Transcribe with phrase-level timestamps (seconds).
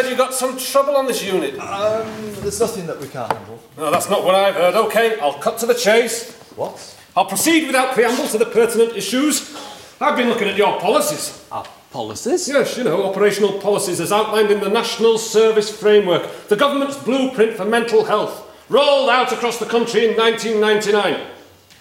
[0.00, 1.58] you got some trouble on this unit.
[1.58, 2.06] Um,
[2.40, 3.60] there's nothing that we can't handle.
[3.76, 4.74] No, that's not what I've heard.
[4.74, 6.32] Okay, I'll cut to the chase.
[6.56, 6.98] What?
[7.16, 9.54] I'll proceed without preamble to the pertinent issues.
[10.00, 11.46] I've been looking at your policies.
[11.52, 12.48] Our policies?
[12.48, 17.56] Yes, you know, operational policies as outlined in the National Service Framework, the government's blueprint
[17.56, 21.28] for mental health, rolled out across the country in 1999.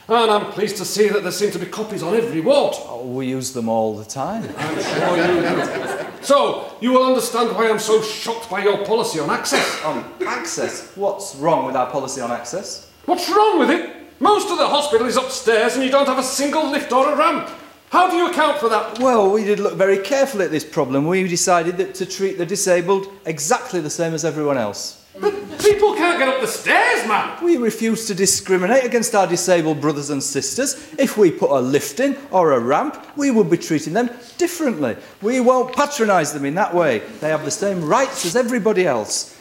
[0.09, 2.73] And I'm pleased to see that there seem to be copies on every ward.
[2.79, 4.53] Oh, we use them all the time.
[4.57, 6.00] I'm sure you do.
[6.21, 9.81] So, you will understand why I'm so shocked by your policy on access.
[9.85, 10.91] On access?
[10.95, 12.91] What's wrong with our policy on access?
[13.05, 13.95] What's wrong with it?
[14.20, 17.15] Most of the hospital is upstairs and you don't have a single lift or a
[17.15, 17.49] ramp.
[17.90, 18.99] How do you account for that?
[18.99, 21.07] Well, we did look very carefully at this problem.
[21.07, 25.01] We decided that to treat the disabled exactly the same as everyone else.
[25.20, 27.43] But people can't get up the stairs, man.
[27.43, 30.93] We refuse to discriminate against our disabled brothers and sisters.
[30.98, 34.95] If we put a lift in or a ramp, we would be treating them differently.
[35.21, 36.99] We won't patronise them in that way.
[37.20, 39.37] They have the same rights as everybody else.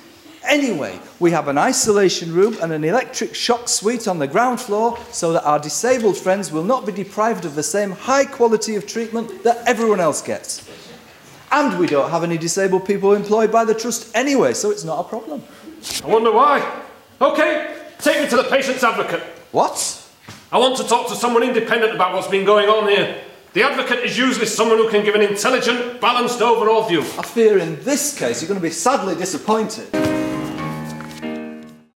[0.49, 4.99] Anyway, we have an isolation room and an electric shock suite on the ground floor
[5.13, 8.87] so that our disabled friends will not be deprived of the same high quality of
[8.87, 10.67] treatment that everyone else gets.
[11.53, 15.05] And we don't have any disabled people employed by the Trust anyway, so it's not
[15.05, 15.43] a problem.
[16.05, 16.83] I wonder why.
[17.21, 19.23] Okay, take me to the patient's advocate.
[19.51, 20.07] What?
[20.53, 23.23] I want to talk to someone independent about what's been going on here.
[23.53, 27.01] The advocate is usually someone who can give an intelligent, balanced overall view.
[27.01, 29.89] I fear in this case you're going to be sadly disappointed.